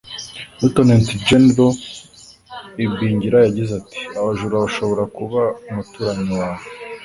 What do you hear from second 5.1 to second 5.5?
kuba